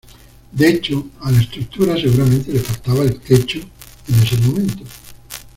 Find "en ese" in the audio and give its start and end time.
4.07-4.35